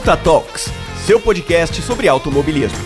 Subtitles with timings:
[0.00, 0.64] Punta Talks,
[1.04, 2.78] seu podcast sobre automobilismo.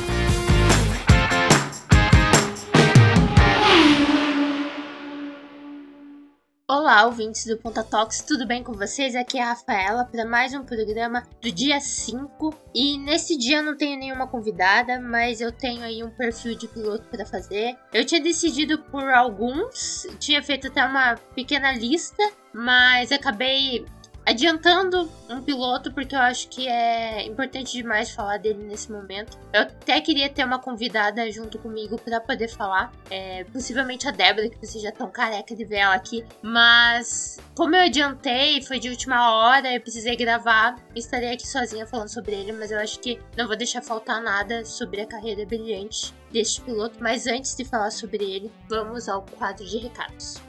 [6.69, 9.15] Olá, ouvintes do Ponta Talks, tudo bem com vocês?
[9.15, 12.53] Aqui é a Rafaela para mais um programa do dia 5.
[12.75, 16.67] E nesse dia eu não tenho nenhuma convidada, mas eu tenho aí um perfil de
[16.67, 17.77] piloto para fazer.
[17.93, 23.85] Eu tinha decidido por alguns, tinha feito até uma pequena lista, mas acabei
[24.27, 29.39] adiantando um piloto, porque eu acho que é importante demais falar dele nesse momento.
[29.53, 34.49] Eu até queria ter uma convidada junto comigo para poder falar, é, possivelmente a Débora,
[34.49, 38.89] que vocês já estão careca de ver ela aqui, mas como eu adiantei, foi de
[38.89, 43.21] última hora, eu precisei gravar, estarei aqui sozinha falando sobre ele, mas eu acho que
[43.37, 47.91] não vou deixar faltar nada sobre a carreira brilhante deste piloto, mas antes de falar
[47.91, 50.41] sobre ele, vamos ao quadro de recados.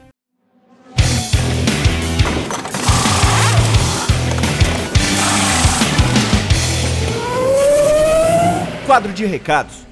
[8.86, 9.84] Quadro de recados.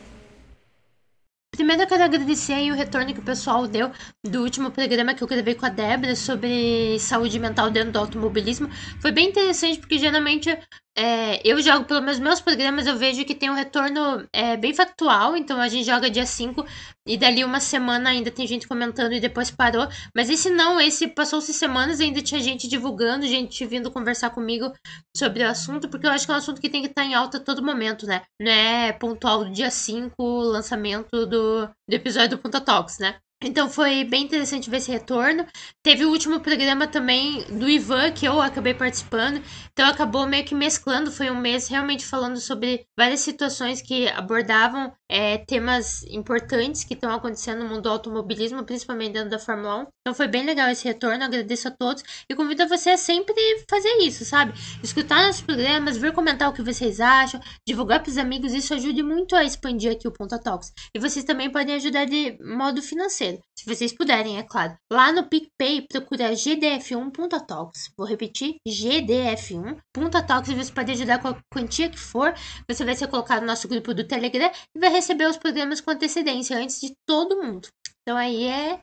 [1.51, 3.91] Primeiro eu quero agradecer o retorno que o pessoal deu
[4.25, 8.71] do último programa que eu gravei com a Débora sobre saúde mental dentro do automobilismo.
[9.01, 10.57] Foi bem interessante porque geralmente
[10.97, 15.37] é, eu jogo pelos meus programas, eu vejo que tem um retorno é, bem factual,
[15.37, 16.65] então a gente joga dia 5
[17.07, 19.89] e dali uma semana ainda tem gente comentando e depois parou.
[20.15, 24.73] Mas esse não, esse passou-se semanas e ainda tinha gente divulgando, gente vindo conversar comigo
[25.17, 27.15] sobre o assunto, porque eu acho que é um assunto que tem que estar em
[27.15, 28.23] alta a todo momento, né?
[28.41, 33.17] Não é pontual do dia 5, lançamento do, do episódio do Punta Talks, né?
[33.43, 35.47] Então foi bem interessante ver esse retorno.
[35.83, 39.43] Teve o último programa também do Ivan, que eu acabei participando.
[39.73, 41.13] Então acabou meio que mesclando.
[41.13, 47.13] Foi um mês realmente falando sobre várias situações que abordavam é, temas importantes que estão
[47.13, 49.87] acontecendo no mundo do automobilismo, principalmente dentro da Fórmula 1.
[50.01, 51.23] Então foi bem legal esse retorno.
[51.23, 52.03] Agradeço a todos.
[52.29, 53.33] E convido você a sempre
[53.71, 54.53] fazer isso, sabe?
[54.83, 58.53] Escutar nossos programas, vir comentar o que vocês acham, divulgar para os amigos.
[58.53, 60.73] Isso ajuda muito a expandir aqui o Ponta Talks.
[60.93, 63.39] E vocês também podem ajudar de modo financeiro.
[63.57, 64.75] Se vocês puderem, é claro.
[64.93, 67.93] Lá no PicPay, procura GDF1.talks.
[67.97, 72.35] Vou repetir, GDF1.talks e você pode ajudar com a quantia que for.
[72.69, 75.91] Você vai ser colocado no nosso grupo do Telegram e vai receber os programas com
[75.91, 77.69] antecedência antes de todo mundo.
[78.03, 78.81] Então aí é,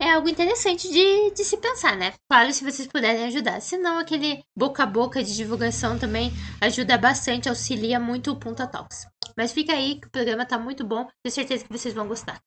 [0.00, 2.14] é algo interessante de, de se pensar, né?
[2.28, 3.60] Claro, se vocês puderem ajudar.
[3.60, 8.66] Se não, aquele boca a boca de divulgação também ajuda bastante, auxilia muito o Punta
[8.66, 9.06] Talks.
[9.36, 11.06] Mas fica aí que o programa tá muito bom.
[11.22, 12.40] Tenho certeza que vocês vão gostar.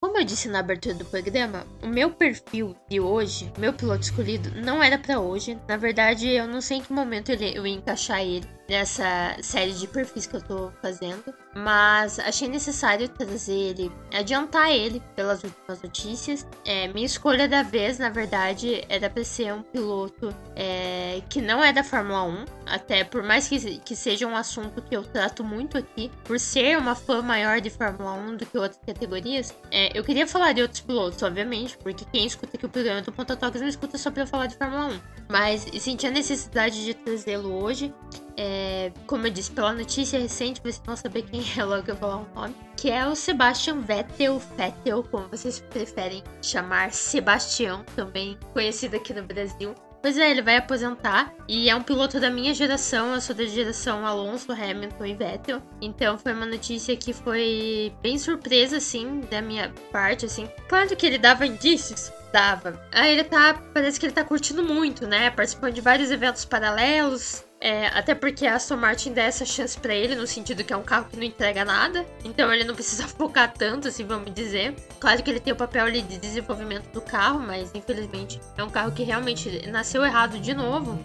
[0.00, 4.50] Como eu disse na abertura do programa, o meu perfil de hoje, meu piloto escolhido,
[4.60, 5.58] não era para hoje.
[5.66, 9.86] Na verdade, eu não sei em que momento eu ia encaixar ele nessa série de
[9.86, 16.46] perfis que eu tô fazendo, mas achei necessário trazer ele, adiantar ele pelas últimas notícias.
[16.64, 21.64] É, minha escolha da vez, na verdade, era para ser um piloto é, que não
[21.64, 25.42] é da Fórmula 1, até por mais que, que seja um assunto que eu trato
[25.42, 29.98] muito aqui, por ser uma fã maior de Fórmula 1 do que outras categorias, é,
[29.98, 33.34] eu queria falar de outros pilotos, obviamente, porque quem escuta aqui o programa do Ponta
[33.34, 35.00] Talks não escuta só pra eu falar de Fórmula 1.
[35.30, 37.92] Mas senti a necessidade de trazê-lo hoje
[38.38, 38.57] é,
[39.06, 42.22] como eu disse, pela notícia recente, vocês vão saber quem é logo eu vou falar
[42.22, 48.96] o nome, que é o Sebastian Vettel, Vettel, como vocês preferem chamar, Sebastião, também conhecido
[48.96, 49.74] aqui no Brasil.
[50.00, 53.44] Pois é, ele vai aposentar e é um piloto da minha geração, eu sou da
[53.44, 55.62] geração Alonso, Hamilton e Vettel.
[55.80, 60.48] Então foi uma notícia que foi bem surpresa, assim, da minha parte, assim.
[60.68, 62.80] Claro que ele dava indícios, dava.
[62.92, 65.30] Aí ele tá, parece que ele tá curtindo muito, né?
[65.30, 69.94] Participando de vários eventos paralelos, é, até porque a Aston Martin dá essa chance para
[69.94, 72.06] ele, no sentido que é um carro que não entrega nada.
[72.24, 74.74] Então ele não precisa focar tanto, assim, vamos dizer.
[75.00, 78.70] Claro que ele tem o papel ali de desenvolvimento do carro, mas infelizmente é um
[78.70, 81.04] carro que realmente nasceu errado de novo.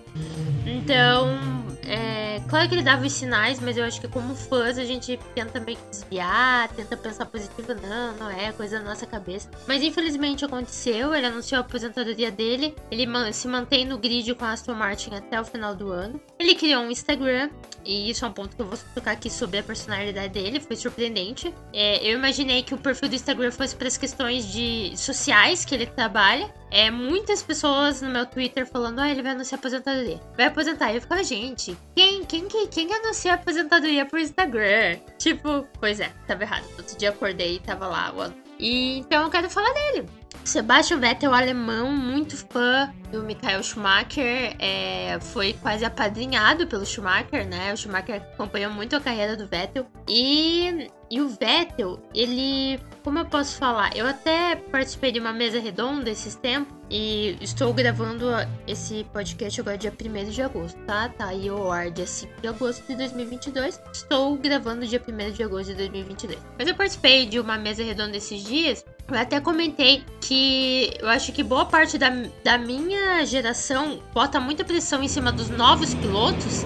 [0.65, 1.52] Então
[1.87, 5.19] é, claro que ele dava os sinais, mas eu acho que como fãs a gente
[5.35, 9.49] tenta meio que desviar, tenta pensar positivo, não, não é, coisa da nossa cabeça.
[9.67, 14.51] Mas infelizmente aconteceu, ele anunciou a aposentadoria dele, ele se mantém no grid com a
[14.51, 16.19] Aston Martin até o final do ano.
[16.39, 17.49] Ele criou um Instagram,
[17.85, 20.75] e isso é um ponto que eu vou tocar aqui sobre a personalidade dele, foi
[20.75, 21.53] surpreendente.
[21.73, 25.75] É, eu imaginei que o perfil do Instagram fosse para as questões de sociais que
[25.75, 30.19] ele trabalha, é, muitas pessoas no meu Twitter falando, ah, ele vai anunciar aposentadoria.
[30.35, 30.91] Vai aposentar.
[30.91, 34.97] E eu ficava, gente, quem, quem, quem, quem anuncia aposentadoria por Instagram?
[35.19, 36.65] Tipo, pois é, tava errado.
[36.75, 38.11] Outro dia acordei e tava lá.
[38.57, 40.09] E então eu quero falar dele.
[40.45, 47.71] Sebastian Vettel, alemão, muito fã do Michael Schumacher, é, foi quase apadrinhado pelo Schumacher, né?
[47.73, 49.85] O Schumacher acompanhou muito a carreira do Vettel.
[50.07, 52.79] E, e o Vettel, ele.
[53.03, 53.95] Como eu posso falar?
[53.95, 56.73] Eu até participei de uma mesa redonda esses tempos.
[56.89, 58.27] E estou gravando
[58.67, 61.09] esse podcast agora dia 1 de agosto, tá?
[61.09, 63.81] Tá aí o ar dia 5 de agosto de 2022.
[63.91, 66.39] Estou gravando dia 1 de agosto de 2022.
[66.57, 71.31] Mas eu participei de uma mesa redonda esses dias eu até comentei que eu acho
[71.31, 72.09] que boa parte da,
[72.43, 76.65] da minha geração bota muita pressão em cima dos novos pilotos,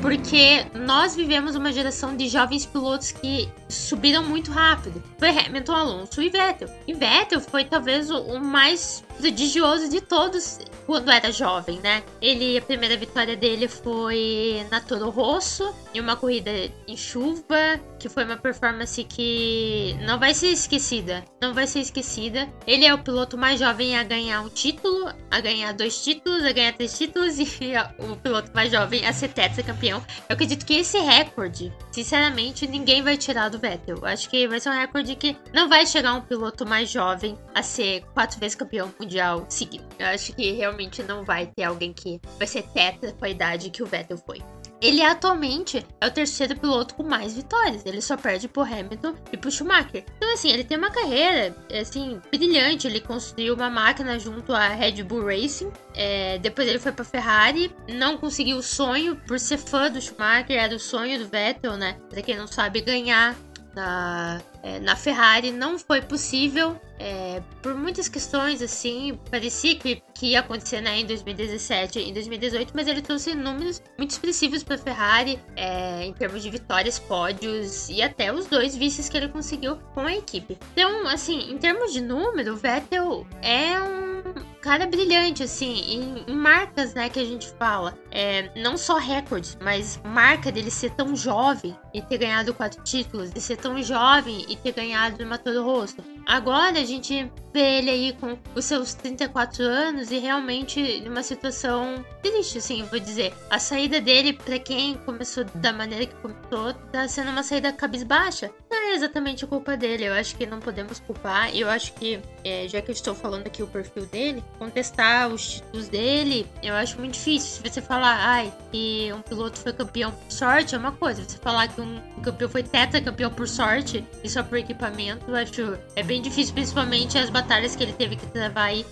[0.00, 5.02] porque nós vivemos uma geração de jovens pilotos que subiram muito rápido.
[5.18, 6.68] Foi Hamilton, Alonso e Vettel.
[6.86, 12.02] E Vettel foi talvez o, o mais prodigioso de todos quando era jovem, né?
[12.20, 16.50] Ele, a primeira vitória dele foi na Toro Rosso, em uma corrida
[16.86, 21.24] em chuva, que foi uma performance que não vai ser esquecida.
[21.40, 22.48] Não vai ser esquecida.
[22.66, 26.52] Ele é o piloto mais jovem a ganhar um título, a ganhar dois títulos, a
[26.52, 30.04] ganhar três títulos e o piloto mais jovem a ser tetracampeão.
[30.28, 34.04] Eu acredito que esse recorde, sinceramente, ninguém vai tirar do Vettel.
[34.04, 37.62] Acho que vai ser um recorde que não vai chegar um piloto mais jovem a
[37.62, 39.84] ser quatro vezes campeão mundial seguido.
[39.98, 43.70] Eu acho que realmente não vai ter alguém que vai ser tetra com a idade
[43.70, 44.42] que o Vettel foi.
[44.80, 47.86] Ele atualmente é o terceiro piloto com mais vitórias.
[47.86, 50.04] Ele só perde pro Hamilton e pro Schumacher.
[50.16, 52.86] Então, assim, ele tem uma carreira, assim, brilhante.
[52.86, 55.72] Ele construiu uma máquina junto à Red Bull Racing.
[55.94, 57.74] É, depois ele foi pra Ferrari.
[57.88, 60.58] Não conseguiu o sonho por ser fã do Schumacher.
[60.58, 61.96] Era o sonho do Vettel, né?
[62.10, 63.34] Pra quem não sabe, ganhar
[63.74, 66.80] na, é, na Ferrari não foi possível.
[66.98, 72.12] É, por muitas questões, assim, parecia que, que ia acontecer né, em 2017 e em
[72.12, 76.98] 2018, mas ele trouxe números muito expressivos para a Ferrari é, em termos de vitórias,
[76.98, 80.56] pódios e até os dois vices que ele conseguiu com a equipe.
[80.72, 84.13] Então, assim, em termos de número, o Vettel é um
[84.60, 87.96] cara brilhante, assim, em, em, marcas, né, que a gente fala.
[88.10, 93.30] É, não só recordes, mas marca dele ser tão jovem e ter ganhado quatro títulos,
[93.30, 95.96] de ser tão jovem e ter ganhado uma Toro Rosso.
[96.26, 102.04] Agora a gente vê ele aí com os seus 34 anos e realmente numa situação
[102.22, 103.34] triste, assim, vou dizer.
[103.50, 108.50] A saída dele, para quem começou da maneira que começou, tá sendo uma saída cabisbaixa.
[108.74, 111.54] É exatamente culpa dele, eu acho que não podemos culpar.
[111.54, 115.54] Eu acho que, é, já que eu estou falando aqui o perfil dele, contestar os
[115.54, 117.62] títulos dele, eu acho muito difícil.
[117.62, 121.24] Se você falar, ai, que um piloto foi campeão por sorte, é uma coisa.
[121.24, 125.36] Você falar que um campeão foi teta campeão por sorte e só por equipamento, eu
[125.36, 128.86] acho é bem difícil, principalmente as batalhas que ele teve que travar aí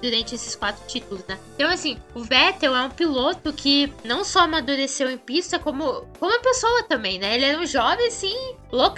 [0.00, 1.38] durante esses quatro títulos, né?
[1.54, 6.40] Então, assim, o Vettel é um piloto que não só amadureceu em pista, como, como
[6.40, 7.34] pessoa também, né?
[7.34, 8.34] Ele era um jovem, assim,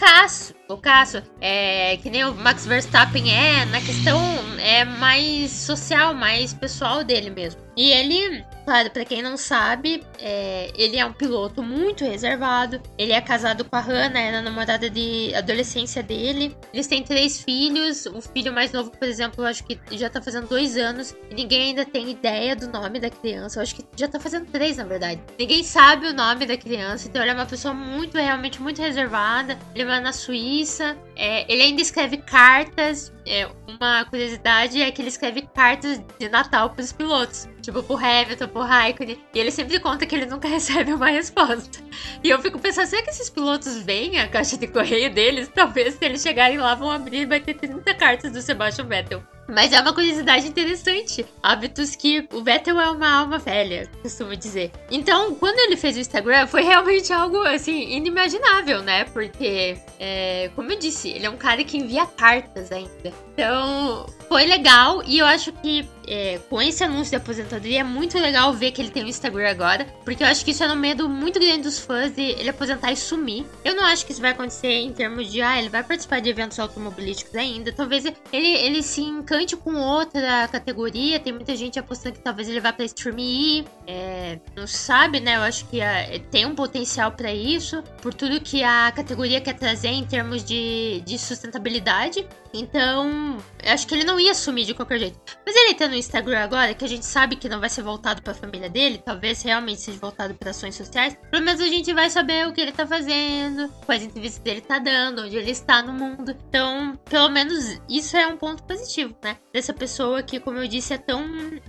[0.07, 1.23] loucaço, loucaço.
[1.41, 4.21] É, que nem o Max Verstappen é, na questão
[4.59, 7.61] é mais social, mais pessoal dele mesmo.
[7.77, 12.83] E ele, para quem não sabe, é, ele é um piloto muito reservado.
[12.99, 16.57] Ele é casado com a Hannah, é a namorada de adolescência dele.
[16.75, 18.07] Eles têm três filhos.
[18.07, 21.15] O filho mais novo, por exemplo, acho que já tá fazendo dois anos.
[21.31, 23.61] E ninguém ainda tem ideia do nome da criança.
[23.61, 25.21] Eu acho que já tá fazendo três, na verdade.
[25.39, 27.07] Ninguém sabe o nome da criança.
[27.07, 29.57] Então ele é uma pessoa muito, realmente muito reservada.
[29.75, 30.97] Ele mora na Suíça.
[31.17, 33.13] É, ele ainda escreve cartas.
[33.27, 37.49] É, uma curiosidade é que ele escreve cartas de Natal pros pilotos.
[37.63, 39.19] Tipo, pro Hamilton, pro Raikkonen.
[39.35, 41.83] E ele sempre conta que ele nunca recebe uma resposta.
[42.23, 45.51] E eu fico pensando, será que esses pilotos veem a caixa de correio deles?
[45.53, 49.36] Talvez se eles chegarem lá vão abrir e vai ter 30 cartas do Sebastian Vettel.
[49.49, 51.25] Mas é uma curiosidade interessante.
[51.43, 54.73] Hábitos que o Vettel é uma alma velha, costumo dizer.
[54.91, 59.05] Então, quando ele fez o Instagram, foi realmente algo, assim, inimaginável, né?
[59.05, 63.13] Porque, é, como eu disse, ele é um cara que envia cartas ainda.
[63.33, 68.19] Então, foi legal e eu acho que é, com esse anúncio de aposentadoria é muito
[68.19, 70.77] legal ver que ele tem um Instagram agora, porque eu acho que isso é um
[70.77, 73.45] medo muito grande dos fãs de ele aposentar e sumir.
[73.65, 76.29] Eu não acho que isso vai acontecer em termos de, ah, ele vai participar de
[76.29, 82.17] eventos automobilísticos ainda, talvez ele, ele se encante com outra categoria, tem muita gente apostando
[82.17, 86.47] que talvez ele vá pra streaming é, não sabe, né, eu acho que é, tem
[86.47, 91.19] um potencial para isso, por tudo que a categoria quer trazer em termos de, de
[91.19, 92.27] sustentabilidade,
[92.59, 95.19] então, eu acho que ele não ia sumir de qualquer jeito.
[95.45, 98.23] Mas ele tá no Instagram agora, que a gente sabe que não vai ser voltado
[98.23, 101.17] para a família dele, talvez realmente seja voltado para ações sociais.
[101.31, 104.79] Pelo menos a gente vai saber o que ele tá fazendo, quais entrevistas ele tá
[104.79, 106.37] dando, onde ele está no mundo.
[106.49, 109.37] Então, pelo menos isso é um ponto positivo, né?
[109.53, 111.25] Dessa pessoa que, como eu disse, é tão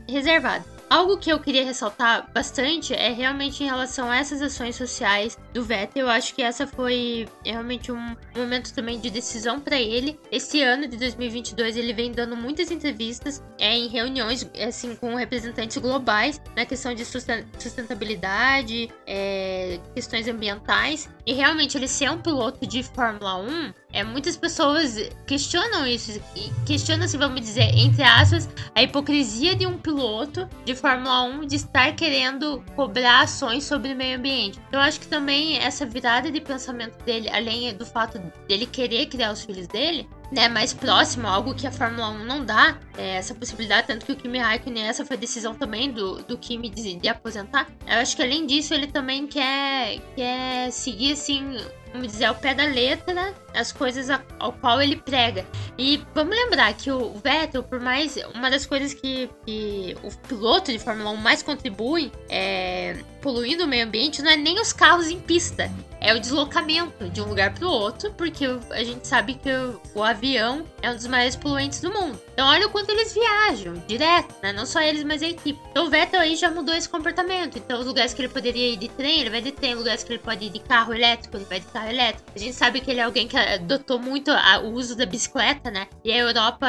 [0.07, 0.76] reservada.
[0.89, 5.61] Algo que eu queria ressaltar bastante é realmente em relação a essas ações sociais do
[5.61, 6.05] Vettel.
[6.05, 10.17] Eu acho que essa foi realmente um momento também de decisão para ele.
[10.31, 15.77] Esse ano de 2022 ele vem dando muitas entrevistas é, em reuniões assim com representantes
[15.77, 21.09] globais na questão de sustentabilidade, é, questões ambientais.
[21.25, 26.21] E realmente ele ser um piloto de Fórmula 1 é, muitas pessoas questionam isso,
[26.65, 31.55] questionam, se vamos dizer, entre aspas, a hipocrisia de um piloto de Fórmula 1 de
[31.55, 34.59] estar querendo cobrar ações sobre o meio ambiente.
[34.71, 39.31] Eu acho que também essa virada de pensamento dele, além do fato dele querer criar
[39.31, 43.33] os filhos dele, né, mais próximo, algo que a Fórmula 1 não dá, é, essa
[43.33, 46.95] possibilidade, tanto que o Kimi Raikkonen, essa foi a decisão também do, do Kimi de,
[46.95, 47.67] de aposentar.
[47.85, 51.57] Eu acho que além disso, ele também quer, quer seguir, assim,
[51.91, 54.07] vamos dizer, ao pé da letra as coisas
[54.39, 55.45] ao qual ele prega.
[55.77, 58.17] E vamos lembrar que o Vettel, por mais.
[58.33, 63.67] Uma das coisas que, que o piloto de Fórmula 1 mais contribui é, poluindo o
[63.67, 67.53] meio ambiente não é nem os carros em pista, é o deslocamento de um lugar
[67.53, 71.35] para o outro, porque a gente sabe que o, o, avião é um dos maiores
[71.35, 72.19] poluentes do mundo.
[72.33, 74.53] Então olha o quanto eles viajam direto, né?
[74.53, 75.59] Não só eles, mas a equipe.
[75.71, 77.57] Então o Vettel aí já mudou esse comportamento.
[77.57, 79.75] Então os lugares que ele poderia ir de trem, ele vai de trem.
[79.75, 82.31] Lugares que ele pode ir de carro elétrico, ele vai de carro elétrico.
[82.35, 84.31] A gente sabe que ele é alguém que adotou muito
[84.63, 85.87] o uso da bicicleta, né?
[86.03, 86.67] E a Europa,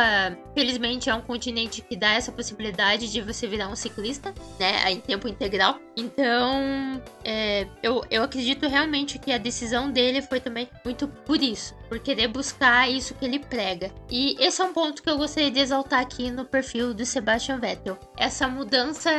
[0.55, 4.91] felizmente, é um continente que dá essa possibilidade de você virar um ciclista, né?
[4.91, 5.79] Em tempo integral.
[5.97, 11.75] Então, é, eu, eu acredito realmente que a decisão dele foi também muito por isso,
[11.89, 13.91] por querer buscar isso que ele prega.
[14.11, 17.59] E esse é um ponto que eu gostaria de exaltar aqui no perfil do Sebastian
[17.59, 17.99] Vettel.
[18.17, 19.11] Essa mudança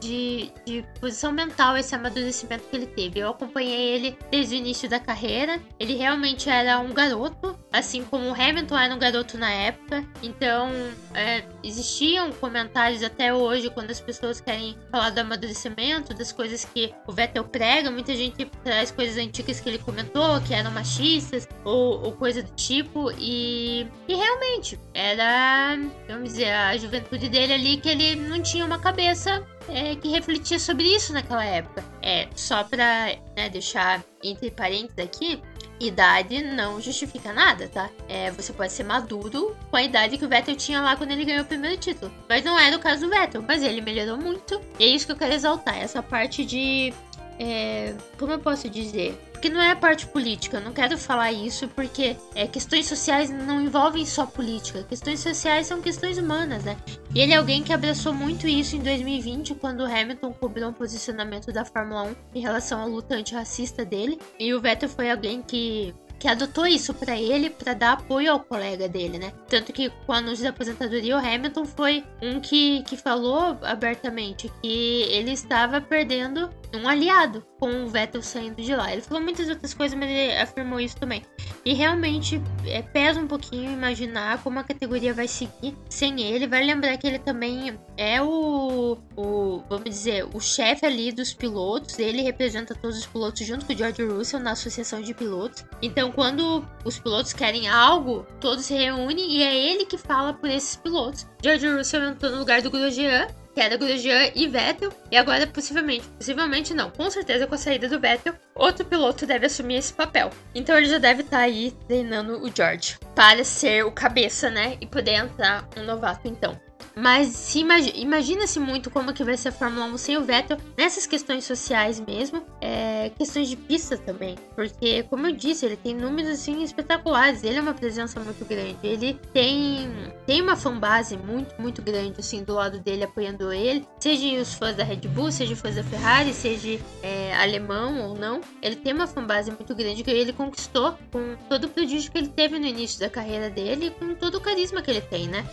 [0.00, 3.20] de, de posição mental, esse amadurecimento que ele teve.
[3.20, 5.35] Eu acompanhei ele desde o início da carreira.
[5.78, 10.04] Ele realmente era um garoto, assim como o Hamilton era um garoto na época.
[10.22, 10.70] Então,
[11.14, 16.94] é, existiam comentários até hoje quando as pessoas querem falar do amadurecimento, das coisas que
[17.06, 17.90] o Vettel prega.
[17.90, 22.50] Muita gente traz coisas antigas que ele comentou, que eram machistas ou, ou coisa do
[22.54, 23.10] tipo.
[23.18, 25.76] E, e realmente, era,
[26.08, 30.58] vamos dizer, a juventude dele ali que ele não tinha uma cabeça é, que refletia
[30.58, 31.84] sobre isso naquela época.
[32.02, 35.40] É, só pra né, deixar entre parênteses aqui,
[35.78, 37.90] idade não justifica nada, tá?
[38.08, 41.24] É, você pode ser maduro com a idade que o Vettel tinha lá quando ele
[41.24, 42.12] ganhou o primeiro título.
[42.28, 44.60] Mas não era o caso do Vettel, mas ele melhorou muito.
[44.78, 46.92] E é isso que eu quero exaltar, essa parte de
[47.38, 49.18] é, como eu posso dizer?
[49.46, 53.30] Porque não é a parte política, eu não quero falar isso porque é, questões sociais
[53.30, 56.76] não envolvem só política, questões sociais são questões humanas, né?
[57.14, 60.72] E ele é alguém que abraçou muito isso em 2020, quando o Hamilton cobrou um
[60.72, 65.40] posicionamento da Fórmula 1 em relação à luta antirracista dele, e o Vettel foi alguém
[65.40, 69.32] que que adotou isso para ele para dar apoio ao colega dele, né?
[69.48, 74.50] Tanto que com o anúncio da aposentadoria, o Hamilton foi um que, que falou abertamente
[74.62, 78.92] que ele estava perdendo um aliado com o Vettel saindo de lá.
[78.92, 81.22] Ele falou muitas outras coisas, mas ele afirmou isso também.
[81.64, 86.46] E realmente é, pesa um pouquinho imaginar como a categoria vai seguir sem ele.
[86.46, 91.98] Vai lembrar que ele também é o, o vamos dizer, o chefe ali dos pilotos.
[91.98, 95.64] Ele representa todos os pilotos junto com o George Russell na associação de pilotos.
[95.82, 100.48] Então, quando os pilotos querem algo, todos se reúnem e é ele que fala por
[100.48, 101.26] esses pilotos.
[101.42, 106.06] George Russell entrou no lugar do Grosjean que era Grosjean e Vettel, e agora possivelmente,
[106.08, 110.28] possivelmente não, com certeza com a saída do Vettel, outro piloto deve assumir esse papel.
[110.54, 114.76] Então ele já deve estar tá aí treinando o George para ser o cabeça, né,
[114.78, 116.65] e poder entrar um novato então.
[116.98, 117.60] Mas se
[117.94, 122.00] imagina-se muito como que vai ser a Fórmula 1 sem o Vettel nessas questões sociais
[122.00, 124.34] mesmo, é, questões de pista também.
[124.54, 128.78] Porque, como eu disse, ele tem números assim espetaculares, ele é uma presença muito grande.
[128.82, 129.90] Ele tem,
[130.26, 134.74] tem uma fanbase muito, muito grande assim do lado dele apoiando ele, seja os fãs
[134.74, 138.40] da Red Bull, seja os fãs da Ferrari, seja é, alemão ou não.
[138.62, 142.28] Ele tem uma fanbase muito grande que ele conquistou com todo o prodígio que ele
[142.28, 145.44] teve no início da carreira dele com todo o carisma que ele tem, né?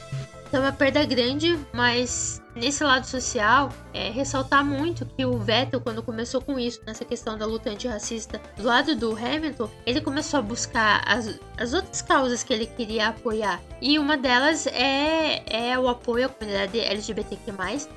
[0.54, 5.82] Então é uma perda grande, mas nesse lado social, é ressaltar muito que o Vettel,
[5.82, 10.38] quando começou com isso, nessa questão da luta antirracista, do lado do Hamilton, ele começou
[10.38, 13.60] a buscar as, as outras causas que ele queria apoiar.
[13.82, 17.52] E uma delas é, é o apoio à comunidade LGBTQ+.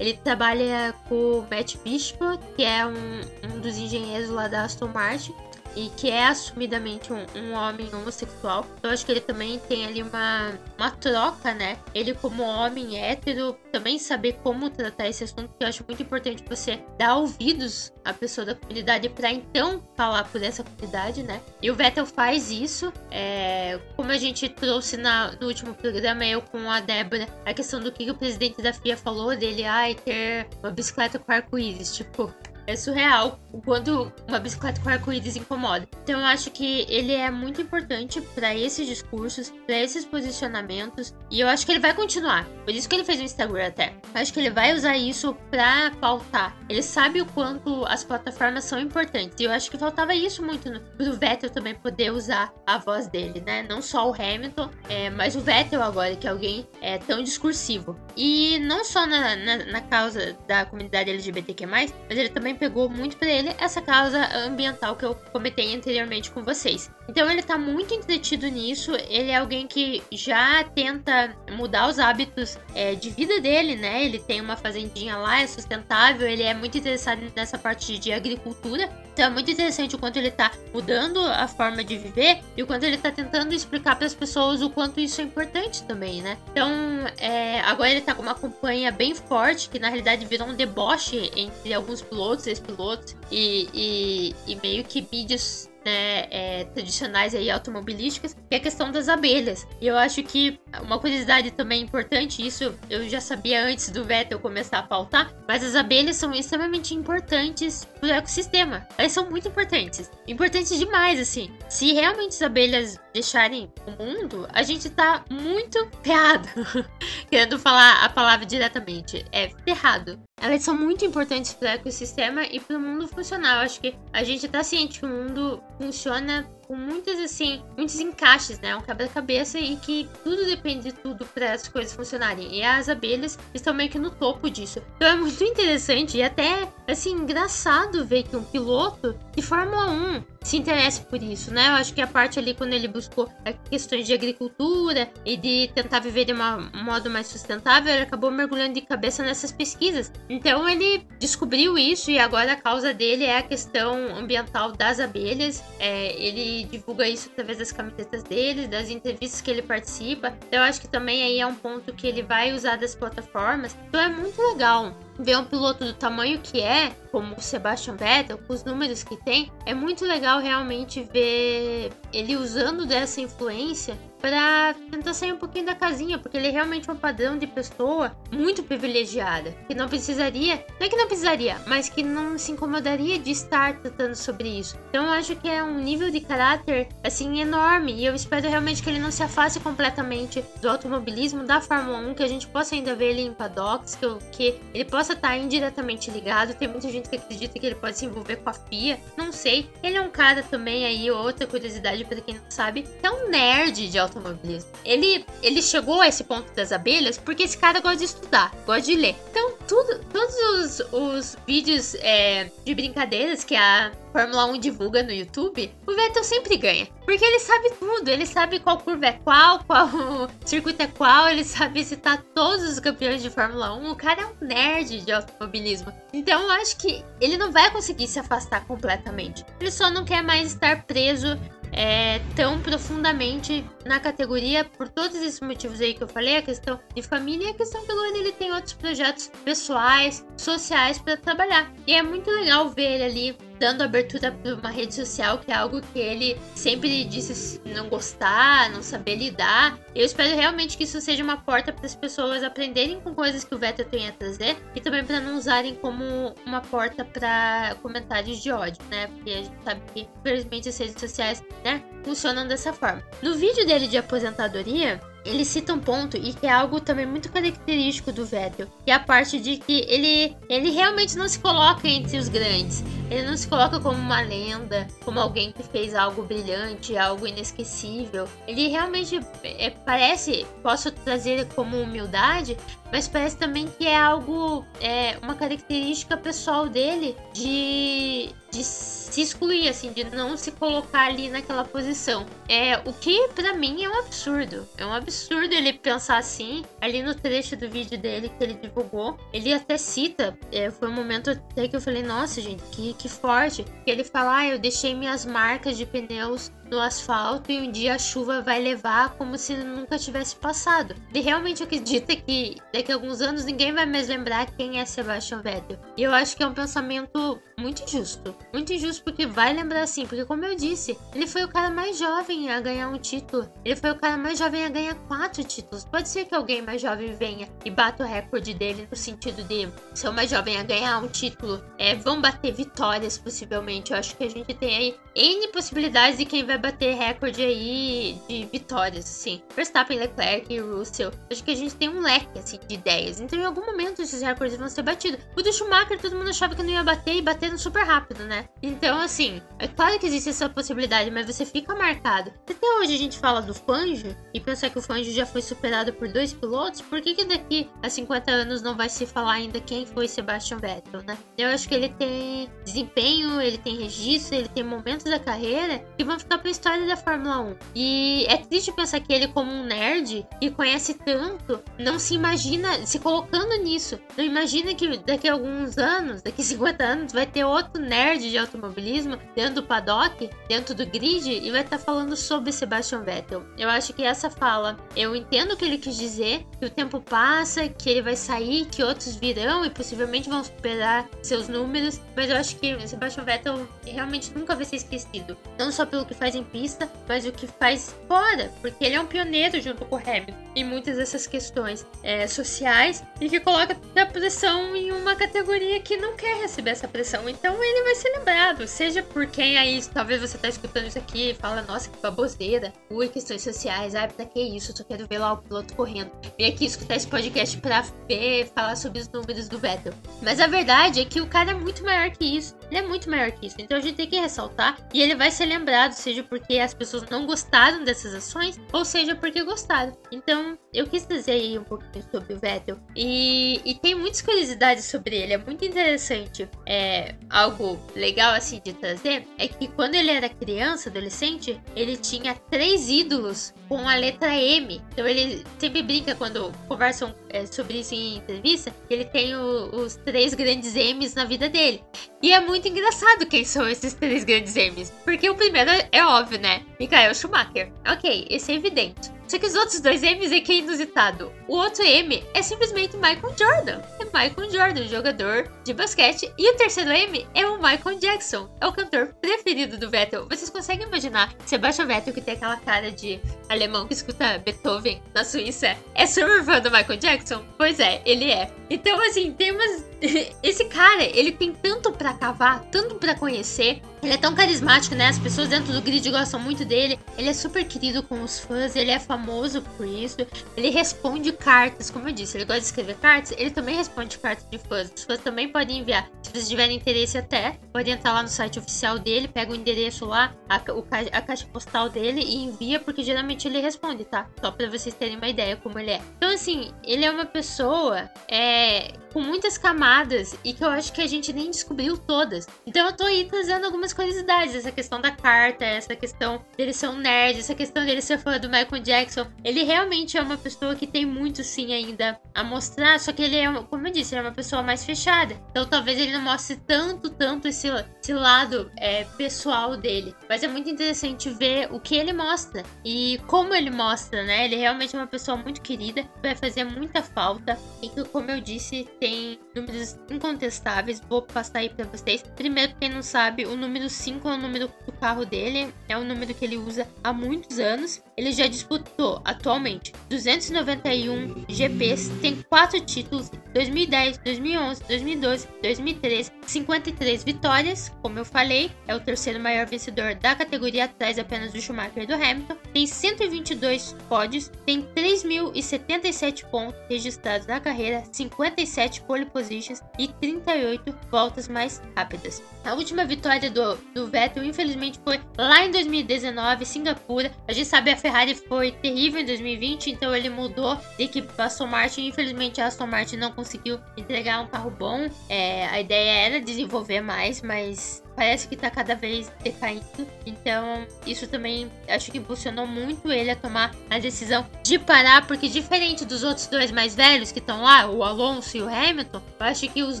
[0.00, 3.20] Ele trabalha com o Matt Bishop, que é um,
[3.52, 5.34] um dos engenheiros lá da Aston Martin,
[5.78, 8.66] e que é assumidamente um, um homem homossexual.
[8.82, 11.78] Eu acho que ele também tem ali uma, uma troca, né?
[11.94, 16.42] Ele, como homem hétero, também saber como tratar esse assunto, que eu acho muito importante
[16.48, 21.40] você dar ouvidos à pessoa da comunidade para então falar por essa comunidade, né?
[21.62, 26.42] E o Vettel faz isso, é, como a gente trouxe na, no último programa, eu
[26.42, 30.48] com a Débora, a questão do que o presidente da FIA falou dele, ai, ter
[30.60, 32.34] uma bicicleta com arco-íris, tipo,
[32.68, 35.88] é surreal quando uma bicicleta com arco-íris incomoda.
[36.02, 41.40] Então eu acho que ele é muito importante para esses discursos, para esses posicionamentos, e
[41.40, 42.44] eu acho que ele vai continuar.
[42.64, 43.94] Por isso que ele fez o Instagram até.
[44.14, 46.54] Eu acho que ele vai usar isso para pautar.
[46.68, 49.40] Ele sabe o quanto as plataformas são importantes.
[49.40, 53.08] E eu acho que faltava isso muito no, pro Vettel também poder usar a voz
[53.08, 53.64] dele, né?
[53.66, 57.98] Não só o Hamilton, é, mas o Vettel agora, que é alguém é, tão discursivo.
[58.20, 63.16] E não só na, na, na causa da comunidade LGBTQ+, mas ele também pegou muito
[63.16, 66.90] para ele essa causa ambiental que eu comentei anteriormente com vocês.
[67.08, 72.58] Então ele tá muito entretido nisso, ele é alguém que já tenta mudar os hábitos
[72.74, 74.04] é, de vida dele, né?
[74.04, 78.90] Ele tem uma fazendinha lá, é sustentável, ele é muito interessado nessa parte de agricultura.
[79.12, 82.66] Então é muito interessante o quanto ele tá mudando a forma de viver e o
[82.66, 86.36] quanto ele tá tentando explicar para as pessoas o quanto isso é importante também, né?
[86.50, 86.70] Então
[87.16, 91.32] é, agora ele tá com uma campanha bem forte, que na realidade virou um deboche
[91.34, 98.34] entre alguns pilotos, ex-pilotos, e, e, e meio que mídias né, é, tradicionais aí automobilísticas,
[98.34, 99.66] que é a questão das abelhas.
[99.80, 104.38] E eu acho que uma curiosidade também importante, isso eu já sabia antes do Vettel
[104.38, 108.86] começar a pautar, mas as abelhas são extremamente importantes para o ecossistema.
[108.98, 110.10] Elas são muito importantes.
[110.26, 111.50] Importantes demais, assim.
[111.68, 116.48] Se realmente as abelhas deixarem o mundo, a gente tá muito ferrado.
[117.30, 119.24] Querendo falar a palavra diretamente.
[119.32, 120.27] É ferrado.
[120.40, 123.56] Elas são muito importantes para o ecossistema e para o mundo funcionar.
[123.56, 127.98] Eu acho que a gente tá ciente que o mundo funciona com muitas, assim, muitos
[127.98, 128.76] encaixes, né?
[128.76, 132.54] Um quebra-cabeça e que tudo depende de tudo para as coisas funcionarem.
[132.54, 134.82] E as abelhas estão meio que no topo disso.
[134.96, 140.38] Então é muito interessante e até, assim, engraçado ver que um piloto de Fórmula 1
[140.42, 141.68] se interessa por isso, né?
[141.68, 143.30] Eu acho que a parte ali quando ele buscou
[143.70, 148.30] questões de agricultura e de tentar viver de uma, um modo mais sustentável, ele acabou
[148.30, 150.12] mergulhando de cabeça nessas pesquisas.
[150.28, 155.62] Então ele descobriu isso e agora a causa dele é a questão ambiental das abelhas.
[155.78, 160.36] É, ele divulga isso através das camisetas dele, das entrevistas que ele participa.
[160.50, 163.76] Eu acho que também aí é um ponto que ele vai usar das plataformas.
[163.88, 168.38] Então é muito legal ver um piloto do tamanho que é, como o Sebastian Vettel,
[168.38, 174.74] com os números que tem, é muito legal realmente ver ele usando dessa influência para
[174.90, 178.62] tentar sair um pouquinho da casinha, porque ele é realmente um padrão de pessoa muito
[178.62, 183.30] privilegiada, que não precisaria, não é que não precisaria, mas que não se incomodaria de
[183.30, 184.76] estar tratando sobre isso.
[184.88, 188.82] Então eu acho que é um nível de caráter assim enorme e eu espero realmente
[188.82, 192.74] que ele não se afaste completamente do automobilismo, da Fórmula 1, que a gente possa
[192.74, 196.54] ainda ver ele em paddocks, que, que ele possa estar indiretamente ligado.
[196.54, 199.68] Tem muita gente que acredita que ele pode se envolver com a FIA, não sei.
[199.82, 203.88] Ele é um cara também aí, outra curiosidade para quem não sabe, é um nerd
[203.88, 204.70] de automobilismo.
[204.84, 208.82] Ele, ele chegou a esse ponto das abelhas porque esse cara gosta de estudar, gosta
[208.82, 209.16] de ler.
[209.30, 215.12] Então, tudo, todos os, os vídeos é, de brincadeiras que a Fórmula 1 divulga no
[215.12, 216.86] YouTube, o Vettel sempre ganha.
[217.04, 219.88] Porque ele sabe tudo, ele sabe qual curva é qual, qual
[220.44, 223.90] circuito é qual, ele sabe citar todos os campeões de Fórmula 1.
[223.90, 225.92] O cara é um nerd de automobilismo.
[226.12, 229.44] Então eu acho que ele não vai conseguir se afastar completamente.
[229.60, 231.38] Ele só não quer mais estar preso
[231.72, 236.80] é, tão profundamente na categoria por todos esses motivos aí que eu falei, a questão
[236.94, 241.16] de família e a questão que o Luan ele tem outros projetos pessoais, sociais para
[241.16, 241.72] trabalhar.
[241.86, 245.54] E é muito legal ver ele ali dando abertura para uma rede social, que é
[245.54, 249.78] algo que ele sempre disse não gostar, não saber lidar.
[249.94, 253.54] Eu espero realmente que isso seja uma porta para as pessoas aprenderem com coisas que
[253.54, 258.42] o Vettel tem a trazer e também para não usarem como uma porta para comentários
[258.42, 259.06] de ódio, né?
[259.08, 263.02] Porque a gente sabe que, infelizmente, as redes sociais, né, funcionam dessa forma.
[263.22, 267.30] No vídeo dele de aposentadoria, ele cita um ponto e que é algo também muito
[267.30, 271.86] característico do Vettel, que é a parte de que ele, ele realmente não se coloca
[271.86, 272.82] entre os grandes.
[273.10, 278.28] Ele não se coloca como uma lenda, como alguém que fez algo brilhante, algo inesquecível.
[278.46, 282.56] Ele realmente é, parece, posso trazer como humildade,
[282.92, 289.68] mas parece também que é algo, é uma característica pessoal dele de, de se excluir,
[289.68, 292.26] assim, de não se colocar ali naquela posição.
[292.48, 296.64] É o que para mim é um absurdo, é um absurdo ele pensar assim.
[296.80, 300.92] Ali no trecho do vídeo dele que ele divulgou, ele até cita, é, foi um
[300.92, 303.64] momento até que eu falei, nossa, gente, que, que forte.
[303.84, 307.94] Que ele fala, ah, eu deixei minhas marcas de pneus no asfalto e um dia
[307.94, 310.94] a chuva vai levar como se nunca tivesse passado.
[311.12, 315.40] Ele realmente acredita que daqui a alguns anos ninguém vai mais lembrar quem é Sebastian
[315.40, 315.78] Vettel.
[315.96, 318.34] E eu acho que é um pensamento muito injusto.
[318.52, 321.98] Muito injusto porque vai lembrar assim, porque como eu disse, ele foi o cara mais
[321.98, 323.50] jovem a ganhar um título.
[323.64, 325.84] Ele foi o cara mais jovem a ganhar quatro títulos.
[325.84, 329.68] Pode ser que alguém mais jovem venha e bata o recorde dele no sentido de
[329.94, 331.62] ser o mais jovem a ganhar um título.
[331.76, 333.92] É, vão bater vitórias possivelmente.
[333.92, 338.20] Eu acho que a gente tem aí N possibilidades de quem vai bater recorde aí
[338.28, 339.42] de vitórias, assim.
[339.54, 341.10] Verstappen, Leclerc e Russell.
[341.30, 343.20] Acho que a gente tem um leque, assim, de ideias.
[343.20, 345.20] Então, em algum momento, esses recordes vão ser batidos.
[345.36, 348.46] O do Schumacher, todo mundo achava que não ia bater e batendo super rápido, né?
[348.62, 352.32] Então, assim, é claro que existe essa possibilidade, mas você fica marcado.
[352.48, 355.92] Até hoje a gente fala do Fangio e pensar que o Fangio já foi superado
[355.92, 359.60] por dois pilotos, por que, que daqui a 50 anos não vai se falar ainda
[359.60, 361.16] quem foi Sebastian Vettel, né?
[361.36, 366.04] Eu acho que ele tem desempenho, ele tem registro, ele tem momentos da carreira que
[366.04, 367.56] vão ficar pra história da Fórmula 1.
[367.74, 372.84] E é triste pensar que ele, como um nerd que conhece tanto, não se imagina
[372.86, 373.98] se colocando nisso.
[374.16, 378.30] Não imagina que daqui a alguns anos, daqui a 50 anos, vai ter outro nerd
[378.30, 383.02] de automobilismo dentro do paddock, dentro do grid, e vai estar tá falando sobre Sebastian
[383.02, 383.44] Vettel.
[383.56, 387.00] Eu acho que essa fala, eu entendo o que ele quis dizer, que o tempo
[387.00, 392.30] passa, que ele vai sair, que outros virão e possivelmente vão superar seus números, mas
[392.30, 395.36] eu acho que Sebastian Vettel realmente nunca vai ser esquecido.
[395.58, 399.00] Não só pelo que faz em pista, mas o que faz fora, porque ele é
[399.00, 403.76] um pioneiro junto com o Hamilton em muitas dessas questões é, sociais e que coloca
[403.96, 407.27] a pressão em uma categoria que não quer receber essa pressão.
[407.28, 411.30] Então ele vai ser lembrado, seja por quem aí, talvez você tá escutando isso aqui
[411.30, 414.72] e fala, nossa, que baboseira, ui, questões sociais, ai, pra que isso?
[414.72, 416.10] Eu só quero ver lá o piloto correndo.
[416.38, 419.92] Vem aqui escutar esse podcast pra ver, falar sobre os números do Vettel.
[420.22, 422.56] Mas a verdade é que o cara é muito maior que isso.
[422.70, 423.56] Ele é muito maior que isso.
[423.58, 427.08] Então a gente tem que ressaltar e ele vai ser lembrado, seja porque as pessoas
[427.10, 429.96] não gostaram dessas ações, ou seja porque gostaram.
[430.10, 432.78] Então, eu quis dizer aí um pouquinho sobre o Vettel.
[432.96, 436.48] E, e tem muitas curiosidades sobre ele, é muito interessante.
[436.66, 442.34] É algo legal assim de trazer é que quando ele era criança, adolescente, ele tinha
[442.50, 444.80] três ídolos com a letra M.
[444.92, 449.96] Então ele sempre brinca quando conversam é, sobre isso em entrevista, ele tem o, os
[449.96, 451.82] três grandes M's na vida dele.
[452.22, 454.92] E é muito engraçado quem são esses três grandes M's.
[455.04, 456.62] Porque o primeiro é óbvio, né?
[456.80, 457.70] Michael Schumacher.
[457.86, 459.18] Ok, esse é evidente.
[459.28, 461.30] Só que os outros dois M's é que é inusitado.
[461.46, 463.82] O outro M é simplesmente Michael Jordan.
[464.00, 466.32] É Michael Jordan, jogador de basquete.
[466.38, 468.48] E o terceiro M é o Michael Jackson.
[468.58, 470.26] É o cantor preferido do Vettel.
[470.30, 473.20] Vocês conseguem imaginar Sebastian Vettel, que tem aquela cara de
[473.58, 477.42] alemão que escuta Beethoven na Suíça, é super fã do Michael Jackson?
[477.56, 478.50] Pois é, ele é.
[478.70, 479.88] Então, assim, tem umas.
[480.42, 483.80] Esse cara, ele tem tanto para cavar, tanto para conhecer.
[484.00, 485.08] Ele é tão carismático, né?
[485.08, 486.98] As pessoas dentro do grid gostam muito dele.
[487.16, 490.18] Ele é super querido com os fãs, ele é famoso por isso.
[490.56, 493.32] Ele responde cartas, como eu disse, ele gosta de escrever cartas.
[493.36, 494.92] Ele também responde cartas de fãs.
[494.94, 496.08] Os fãs também podem enviar.
[496.22, 500.04] Se vocês tiverem interesse até, podem entrar lá no site oficial dele, pega o endereço
[500.04, 504.28] lá, a, a caixa postal dele e envia, porque geralmente ele responde, tá?
[504.40, 506.00] Só pra vocês terem uma ideia como ele é.
[506.16, 508.10] Então, assim, ele é uma pessoa.
[508.30, 512.46] É, com muitas camadas e que eu acho que a gente nem descobriu todas.
[512.66, 516.88] Então eu tô aí trazendo algumas curiosidades, essa questão da carta, essa questão dele ser
[516.88, 519.26] um nerd, essa questão dele ser fã do Michael Jackson.
[519.44, 523.36] Ele realmente é uma pessoa que tem muito sim ainda a mostrar, só que ele
[523.36, 525.34] é, como eu disse, ele é uma pessoa mais fechada.
[525.50, 527.68] Então talvez ele não mostre tanto, tanto esse,
[528.00, 530.14] esse lado é, pessoal dele.
[530.28, 534.44] Mas é muito interessante ver o que ele mostra e como ele mostra, né?
[534.44, 538.40] Ele realmente é uma pessoa muito querida, vai fazer muita falta e que, como eu
[538.40, 541.00] disse, tem números incontestáveis.
[541.08, 542.22] Vou passar aí para vocês.
[542.36, 546.04] Primeiro, quem não sabe, o número 5 é o número do carro dele, é o
[546.04, 548.02] número que ele usa há muitos anos.
[548.18, 557.92] Ele já disputou atualmente 291 GPs, tem quatro títulos: 2010, 2011, 2012, 2013, 53 vitórias.
[558.02, 562.06] Como eu falei, é o terceiro maior vencedor da categoria, atrás apenas do Schumacher e
[562.06, 562.56] do Hamilton.
[562.74, 570.94] Tem 122 pódios, tem 3.077 pontos registrados na carreira, 57 7 pole positions e 38
[571.10, 572.42] voltas mais rápidas.
[572.64, 577.32] A última vitória do, do Vettel, infelizmente, foi lá em 2019, Singapura.
[577.46, 581.44] A gente sabe a Ferrari foi terrível em 2020, então ele mudou de equipe para
[581.44, 582.06] Aston Martin.
[582.06, 585.10] Infelizmente, a Aston Martin não conseguiu entregar um carro bom.
[585.28, 589.84] É, a ideia era desenvolver mais, mas parece que tá cada vez decaindo.
[590.26, 595.48] Então, isso também acho que impulsionou muito ele a tomar a decisão de parar, porque
[595.48, 599.46] diferente dos outros dois mais velhos que estão lá, o Alonso e o Hamilton, eu
[599.46, 600.00] acho que os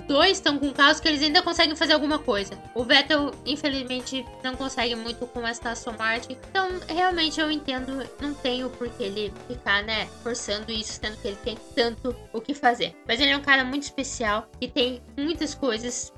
[0.00, 2.58] dois estão com carros que eles ainda conseguem fazer alguma coisa.
[2.74, 6.36] O Vettel, infelizmente, não consegue muito com essa Aston Martin.
[6.50, 11.28] Então, realmente eu entendo, não tenho por que ele ficar, né, forçando isso, sendo que
[11.28, 12.96] ele tem tanto o que fazer.
[13.06, 16.12] Mas ele é um cara muito especial e tem muitas coisas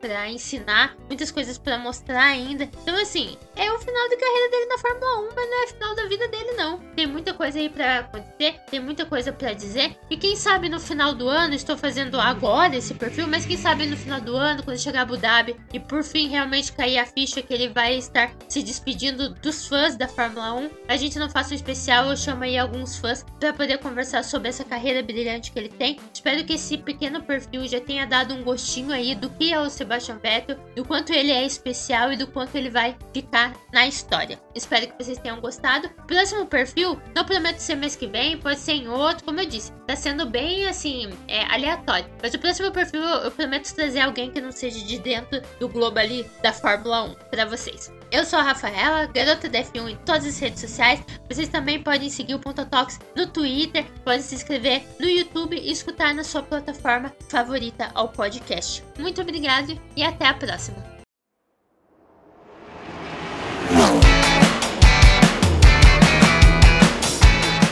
[0.00, 2.64] para ensinar, muitas coisas para mostrar ainda.
[2.64, 5.94] Então, assim, é o final de carreira dele na Fórmula 1, mas não é final
[5.94, 6.78] da vida dele, não.
[6.94, 9.96] Tem muita coisa aí para acontecer, tem muita coisa para dizer.
[10.08, 13.86] E quem sabe no final do ano, estou fazendo agora esse perfil, mas quem sabe
[13.86, 17.42] no final do ano, quando chegar Abu Dhabi e por fim realmente cair a ficha
[17.42, 21.52] que ele vai estar se despedindo dos fãs da Fórmula 1, a gente não faça
[21.52, 25.58] um especial, eu chamo aí alguns fãs para poder conversar sobre essa carreira brilhante que
[25.58, 25.98] ele tem.
[26.12, 29.70] Espero que esse pequeno perfil já tenha dado um gostinho aí do que é o
[29.70, 34.38] Sebastian Vettel, do quanto ele é especial e do quanto ele vai ficar na história.
[34.54, 35.88] Espero que vocês tenham gostado.
[36.06, 39.72] Próximo perfil, não prometo ser mês que vem, pode ser em outro, como eu disse,
[39.86, 42.06] tá sendo bem assim, é, aleatório.
[42.22, 45.98] Mas o próximo perfil eu prometo trazer alguém que não seja de dentro do globo
[45.98, 47.90] ali da Fórmula 1 para vocês.
[48.14, 51.02] Eu sou a Rafaela, garota da F1 em todas as redes sociais.
[51.28, 55.72] Vocês também podem seguir o Ponto Talks no Twitter, podem se inscrever no YouTube e
[55.72, 58.84] escutar na sua plataforma favorita ao podcast.
[59.00, 60.76] Muito obrigado e até a próxima.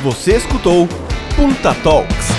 [0.02, 0.88] Você escutou
[1.37, 2.32] Punta Talks.